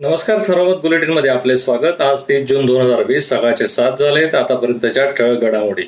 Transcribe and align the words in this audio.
नमस्कार 0.00 0.38
सर्वमत 0.38 0.76
बुलेटिनमध्ये 0.82 1.30
आपले 1.30 1.56
स्वागत. 1.56 2.00
आज 2.00 2.20
तीस 2.28 2.46
जून 2.48 2.66
दोन 2.66 2.80
हजार 2.82 3.02
वीस 3.06 3.28
सकाळचे 3.28 3.66
सात 3.68 3.98
झालेत 3.98 4.34
आतापर्यंतच्या 4.34 5.04
ठळक 5.10 5.42
घडामोडी. 5.42 5.82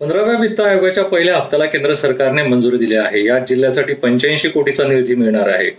पंधराव्या 0.00 0.34
वित्त 0.40 0.60
आयोगाच्या 0.60 1.04
पहिल्या 1.04 1.36
हप्त्याला 1.36 1.64
केंद्र 1.64 1.94
सरकारने 1.94 2.42
मंजुरी 2.42 2.78
दिली 2.78 2.96
आहे. 2.96 3.24
या 3.26 3.38
जिल्ह्यासाठी 3.38 3.94
पंच्याऐंशी 3.94 4.48
कोटीचा 4.48 4.84
निधी 4.88 5.14
मिळणार 5.14 5.48
आहे. 5.48 5.70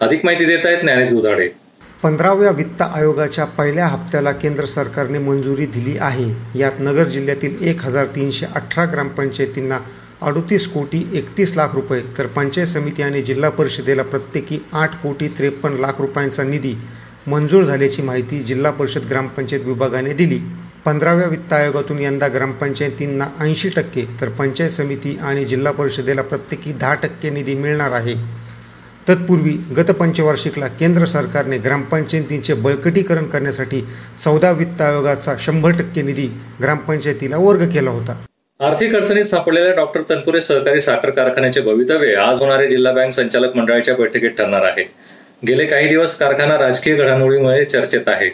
अधिक 0.00 0.24
माहिती 0.24 0.44
देत 0.44 0.66
आहेत 0.66 0.82
ज्ञानेश 0.82 1.08
दुधाडे. 1.10 1.48
पंधराव्या 2.02 2.50
वित्त 2.50 2.82
आयोगाच्या 2.82 3.44
पहिल्या 3.44 3.86
हप्त्याला 3.86 4.32
केंद्र 4.32 4.64
सरकारने 4.64 5.18
मंजुरी 5.18 5.66
दिली 5.66 5.96
आहे. 6.00 6.30
यात 6.58 6.80
नगर 6.80 7.08
जिल्ह्यातील 7.08 7.56
एक 7.68 7.84
हजार 7.84 8.06
तीनशे 8.16 8.46
अठरा 8.54 8.84
ग्रामपंचायतींना 8.84 9.78
अडतीस 10.22 10.68
कोटी 10.68 11.06
एकतीस 11.14 11.56
लाख 11.56 11.74
रुपये 11.74 12.02
तर 12.18 12.26
पंचायत 12.26 12.66
समिती 12.66 13.02
आणि 13.02 13.22
जिल्हा 13.22 13.50
परिषदेला 13.50 14.02
प्रत्येकी 14.02 14.58
आठ 14.72 15.02
कोटी 15.02 15.28
त्रेपन्न 15.28 15.80
लाख 15.80 16.00
रुपयांचा 16.00 16.42
निधी 16.42 16.74
मंजूर 17.26 17.64
झाल्याची 17.64 18.02
माहिती 18.02 18.38
जिल्हा 18.38 18.70
परिषद 18.70 19.04
ग्रामपंचायत 19.10 19.62
विभागाने 19.64 20.12
दिली. 20.12 20.38
पंधराव्या 20.84 21.26
वित्त 21.28 21.52
आयोगातून 21.52 21.98
यंदा 22.00 22.28
ग्रामपंचायतींना 22.28 23.26
ऐंशी 23.40 23.68
टक्के 23.68 24.04
तर 24.20 24.28
पंचायत 24.28 24.70
समिती 24.70 25.16
आणि 25.22 25.44
जिल्हा 25.44 25.72
परिषदेला 25.72 26.22
प्रत्येकी 26.22 26.72
दहा 26.72 26.94
टक्के 26.94 27.30
निधी 27.30 27.54
मिळणार 27.54 27.92
आहे. 27.92 28.14
तत्पूर्वी 29.08 29.52
गत 29.76 29.90
पंचवार्षिकला 29.90 30.66
केंद्र 30.68 31.04
सरकारने 31.04 31.58
ग्रामपंचायतींचे 31.58 32.54
बळकटीकरण 32.54 33.24
करण्यासाठी 33.24 33.80
चौदा 34.24 34.50
वित्त 34.50 34.82
आयोगाचा 34.82 35.34
शंभर 35.40 35.70
टक्के 35.70 36.02
निधी 36.02 36.28
ग्रामपंचायतीला 36.62 37.36
वर्ग 37.36 37.68
केला 37.68 37.90
होता. 37.90 38.16
आर्थिक 38.60 38.96
अडचणीत 38.96 39.24
सापडलेल्या 39.24 39.74
डॉक्टर 39.74 40.00
तनपुरे 40.10 40.40
सहकारी 40.40 40.80
साखर 40.80 41.10
कारखान्याचे 41.10 41.60
भवितव्य 41.60 42.14
आज 42.14 42.40
होणारे 42.40 42.68
जिल्हा 42.70 42.92
बँक 42.92 43.12
संचालक 43.12 43.56
मंडळाच्या 43.56 43.94
बैठकीत 43.94 44.30
ठरणार 44.30 44.62
आहे. 44.62 44.84
गेले 45.48 45.66
काही 45.66 45.88
दिवस 45.88 46.18
कारखाना 46.18 46.58
राजकीय 46.58 46.94
घडामोडीमुळे 46.94 47.64
चर्चेत 47.64 48.00
आहे. 48.06 48.30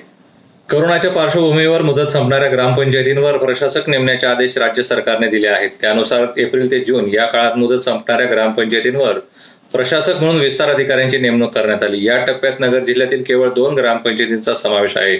करोनाच्या 0.71 1.11
पार्श्वभूमीवर 1.11 1.83
मुदत 1.83 2.07
संपणाऱ्या 2.07 2.53
ग्रामपंचायतींवर 2.53 3.37
प्रशासक 3.37 3.89
नेमण्याचे 3.89 4.27
आदेश 4.27 4.59
राज्य 4.59 4.83
सरकारने 4.83 5.27
दिले 5.27 5.49
आहेत. 5.49 5.71
त्यानुसार 5.81 6.27
एप्रिल 6.37 6.71
ते 6.71 6.81
जून 6.81 7.15
या 7.15 7.27
काळात 7.27 7.57
मुदत 7.57 7.79
संपणाऱ्या 7.79 8.31
ग्रामपंचायतींवर 8.31 9.19
प्रशासक 9.73 10.17
म्हणून 10.17 10.41
विस्तार 10.41 10.69
अधिकाऱ्यांची 10.69 11.19
नेमणूक 11.19 11.55
करण्यात 11.55 11.83
आली. 11.83 12.07
या 12.07 12.25
टप्प्यात 12.25 12.53
नगर 12.61 12.79
जिल्ह्यातील 12.79 13.23
केवळ 13.23 13.49
दोन 13.49 13.75
ग्रामपंचायतींचा 13.75 14.55
समावेश 14.55 14.97
आहे. 14.97 15.19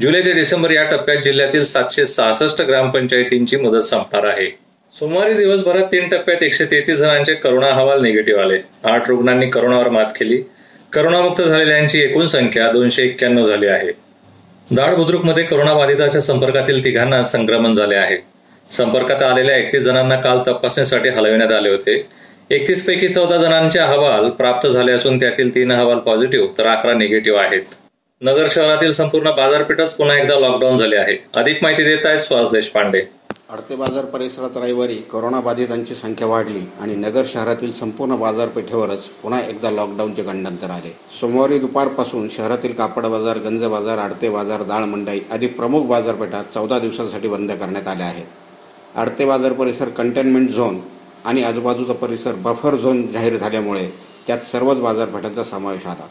जुलै 0.00 0.20
ते 0.20 0.32
डिसेंबर 0.32 0.70
या 0.70 0.84
टप्प्यात 0.84 1.18
जिल्ह्यातील 1.18 1.62
सातशे 1.62 2.06
सहासष्ट 2.06 2.62
ग्रामपंचायतींची 2.62 3.56
मुदत 3.56 3.82
संपणार 3.82 4.24
आहे. 4.24 4.58
सोमवारी 4.98 5.34
दिवसभरात 5.34 5.84
तीन 5.84 6.08
टप्प्यात 6.08 6.42
एकशे 6.42 6.64
तेहतीस 6.64 6.98
जणांचे 6.98 7.34
करोना 7.34 7.66
अहवाल 7.66 8.02
निगेटिव्ह 8.02 8.40
आले. 8.40 8.58
आठ 8.84 9.08
रुग्णांनी 9.08 9.46
करोनावर 9.46 9.88
मात 9.88 10.04
केली. 10.04 10.42
करोनामुक्त 10.92 11.42
झालेल्यांची 11.42 12.00
एकूण 12.00 12.24
संख्या 12.24 12.70
दोनशे 12.72 13.02
एक्क्याण्णव 13.02 13.46
झाली 13.46 13.66
आहे. 13.66 13.92
जाड 14.74 14.94
बुद्रुकमध्ये 14.94 15.44
करोनाबाधिताच्या 15.44 16.20
संपर्कातील 16.20 16.84
तिघांना 16.84 17.22
संक्रमण 17.22 17.74
झाले 17.74 17.94
आहे. 17.94 18.16
संपर्कात 18.70 19.22
आलेल्या 19.22 19.56
एकतीस 19.56 19.82
जणांना 19.82 20.16
काल 20.16 20.38
तपासणीसाठी 20.46 21.08
हलविण्यात 21.08 21.52
आले 21.52 21.68
होते. 21.68 22.06
एकतीस 22.50 22.86
पैकी 22.86 23.08
चौदा 23.08 23.36
जणांचे 23.36 23.78
अहवाल 23.78 24.30
प्राप्त 24.30 24.68
झाले 24.68 24.92
असून 24.92 25.20
त्यातील 25.20 25.54
तीन 25.54 25.72
अहवाल 25.72 25.98
पॉझिटिव्ह 25.98 26.48
तर 26.58 26.66
अकरा 26.66 26.94
निगेटिव्ह 26.94 27.40
आहेत. 27.40 27.62
नगर 28.20 28.46
शहरातील 28.50 28.92
संपूर्ण 28.92 29.30
बाजारपेठच 29.30 29.94
पुन्हा 29.94 30.16
एकदा 30.16 30.38
लॉकडाऊन 30.38 30.76
झाले 30.76 30.96
आहे. 30.96 31.16
अधिक 31.36 31.58
माहिती 31.62 31.84
देत 31.84 32.06
आहेत 32.06 32.18
सुहास 32.18 32.48
देशपांडे. 32.48 33.02
आडते 33.50 33.76
बाजार 33.76 34.04
परिसरात 34.04 34.56
रविवारी 34.56 34.94
कोरोनाबाधितांची 35.10 35.94
संख्या 35.94 36.26
वाढली 36.26 36.60
आणि 36.80 36.94
नगर 36.96 37.22
शहरातील 37.26 37.70
संपूर्ण 37.72 38.16
बाजारपेठेवरच 38.16 39.06
पुन्हा 39.22 39.40
एकदा 39.42 39.70
लॉकडाऊनचे 39.70 40.22
गंडांतर 40.22 40.70
आले. 40.70 40.90
सोमवारी 41.20 41.58
दुपारपासून 41.58 42.28
शहरातील 42.30 42.72
कापड 42.72 43.06
बाजार 43.06 43.38
गंज 43.44 43.64
बाजार 43.64 43.98
आडते 43.98 44.28
बाजार 44.28 44.62
दाळ 44.62 44.84
मंडई 44.84 45.20
आदी 45.30 45.46
प्रमुख 45.58 45.86
बाजारपेठा 45.86 46.42
चौदा 46.54 46.78
दिवसांसाठी 46.78 47.28
बंद 47.28 47.50
करण्यात 47.52 47.88
आल्या 47.88 48.06
आहेत. 48.06 48.26
आडते 48.96 49.24
बाजार 49.24 49.52
परिसर 49.52 49.88
कंटेनमेंट 49.96 50.50
झोन 50.50 50.78
आणि 51.24 51.42
आजूबाजूचा 51.44 51.92
परिसर 52.02 52.34
बफर 52.44 52.76
झोन 52.76 53.06
जाहीर 53.12 53.36
झाल्यामुळे 53.36 53.86
त्यात 54.26 54.44
सर्वच 54.44 54.80
बाजारपेठांचा 54.80 55.44
समावेश 55.44 55.86
आला 55.86 56.06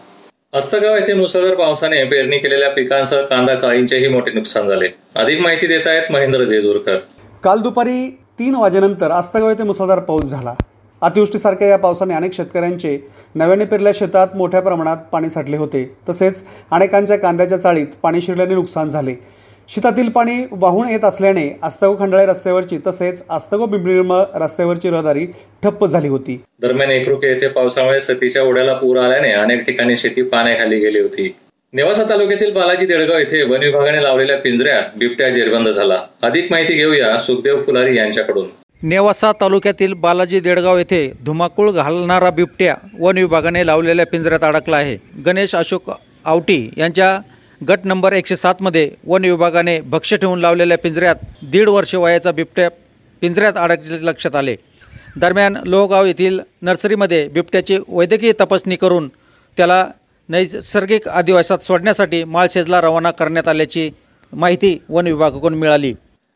अस्तगाव 0.54 0.96
येथे 0.96 1.14
मुसळधार 1.14 1.56
पावसाने 1.56 2.04
पेरणी 2.04 2.38
केलेल्या 2.38 2.70
पिकांसह 2.70 3.22
कांदा 3.22 3.56
चाळींचेही 3.56 4.08
मोठे 4.08 4.32
नुकसान 4.34 4.68
झाले. 4.70 4.88
अधिक 5.16 5.42
माहिती 5.42 5.68
देत 5.68 5.88
आहेत 5.88 6.12
महेंद्र 6.12 6.44
जेजूरकर 6.44 6.98
काल 7.44 7.60
दुपारी 7.62 8.10
तीन 8.40 8.56
वाजेनंतर 8.56 9.12
आस्तगाव 9.12 9.50
येथे 9.50 9.64
मुसळधार 9.64 10.00
पाऊस 10.00 10.30
झाला. 10.30 10.54
अतिवृष्टीसारख्या 11.02 11.68
या 11.68 11.78
पावसाने 11.78 12.14
अनेक 12.14 12.34
शेतकऱ्यांचे 12.34 12.98
नव्याने 13.36 13.66
पेरल्या 13.66 13.92
शेतात 13.96 14.36
मोठ्या 14.36 14.62
प्रमाणात 14.62 14.98
पाणी 15.12 15.30
साठले 15.30 15.58
होते. 15.58 15.84
तसेच 16.10 16.44
अनेकांच्या 16.72 17.18
कांद्याच्या 17.18 17.58
चाळीत 17.58 17.88
पाणी 18.04 18.22
शिरल्याने 18.22 18.56
नुकसान 18.56 18.90
झाले. 18.90 19.16
शेतातील 19.70 20.10
पाणी 20.10 20.44
वाहून 20.52 20.88
येत 20.90 21.04
असल्याने 21.06 21.50
आस्तगो 21.64 21.96
खंडाळे 22.00 22.26
रस्त्यावरची 22.26 22.78
तसेच 22.88 23.24
आस्तगो 23.30 23.66
बिंबनिर्मळ 23.66 24.24
रस्त्यावरची 24.36 24.90
रहदारी 24.90 25.26
ठप्प 25.64 25.86
झाली 25.86 26.08
होती. 26.08 26.40
दरम्यान 26.62 26.92
एकरुके 26.92 27.30
येथे 27.30 27.48
पावसामुळे 27.48 28.00
सतीच्या 28.00 28.44
ओढ्याला 28.44 28.74
पूर 28.74 28.98
आल्याने 29.00 29.32
अनेक 29.34 29.66
ठिकाणी 29.66 29.96
शेती 29.98 30.22
पाण्याखाली 30.22 30.80
गेली 30.80 31.00
होती. 31.00 31.32
नेवासा 31.74 32.04
तालुक्यातील 32.10 32.52
बालाजी 32.54 32.86
देडगाव 32.86 33.18
येथे 33.18 33.42
वन 33.44 33.64
विभागाने 33.64 34.02
लावलेल्या 34.04 34.38
पिंजऱ्यात 34.38 34.98
बिबट्या 35.00 35.28
जेरबंद 35.30 35.68
झाला. 35.68 35.98
अधिक 36.22 36.52
माहिती 36.52 36.74
घेऊया 36.74 37.18
सुखदेव 37.20 37.62
फुलारी 37.64 37.98
यांच्याकडून. 37.98 38.48
नेवासा 38.84 39.32
तालुक्यातील 39.42 39.94
बालाजी 39.94 40.40
देडगाव 40.40 40.78
येथे 40.78 41.06
धुमाकूळ 41.26 41.72
घालणारा 41.72 42.30
बिबट्या 42.30 42.76
वन 43.00 43.18
विभागाने 43.18 43.66
लावलेल्या 43.66 44.06
पिंजऱ्यात 44.06 44.44
अडकला 44.44 44.78
आहे. 44.78 44.98
गणेश 45.26 45.56
अशोक 45.56 45.92
आवटी 46.26 46.70
यांच्या 46.78 47.20
गट 47.62 47.86
नंबर 47.86 48.14
एकशे 48.14 48.36
सातमध्ये 48.36 48.90
वन 49.08 49.26
विभागाने 49.26 49.80
भक्ष्य 49.82 50.18
ठेवून 50.18 50.40
लावलेल्या 50.40 50.78
पिंजऱ्यात 50.78 51.16
दीड 51.52 51.70
वर्ष 51.70 51.96
वयाचा 51.96 52.32
बिबट्या 52.32 52.70
पिंजऱ्यात 53.22 53.54
अडकल्याचे 53.58 54.06
लक्षात 54.06 54.36
आले. 54.36 54.56
दरम्यान 55.18 55.58
लोहगाव 55.66 56.06
येथील 56.06 56.40
नर्सरीमध्ये 56.62 57.28
बिबट्याची 57.28 57.78
वैद्यकीय 57.88 58.32
तपासणी 58.42 58.76
करून 58.76 59.08
त्याला 59.58 59.86
नैसर्गिक 60.30 61.08
आदिवासात 61.08 61.58
सोडण्यासाठी 61.58 62.24
माळशेजला 62.24 62.82
रवाना 62.82 63.12
करण्यात 63.12 63.48
आल्याची 63.48 63.92
माहिती 64.34 64.82
वन 64.90 65.08
विभागाकडून 65.08 65.54
मिळाली. 65.54 65.94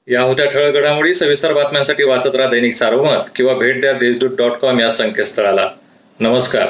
या 0.07 0.21
होत्या 0.21 0.45
ठळक 0.45 0.73
घडामोडी 0.73 1.13
सविस्तर 1.13 1.53
बातम्यांसाठी 1.53 2.03
वाचत 2.03 2.35
राहा 2.35 2.49
दैनिक 2.49 2.73
सार्वमत 2.73 3.23
किंवा 3.35 3.53
भेट 3.53 3.79
द्या 3.79 3.93
देशदूत 3.93 4.29
डॉट 4.37 4.51
कॉम 4.51 4.79
या 4.79 4.91
संकेतस्थळाला. 4.91 5.69
नमस्कार. 6.19 6.67